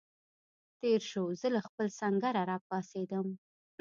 تېر 0.79 1.01
شو، 1.09 1.23
زه 1.39 1.47
له 1.55 1.61
خپل 1.67 1.87
سنګره 1.99 2.41
را 2.49 2.57
پاڅېدم. 2.67 3.27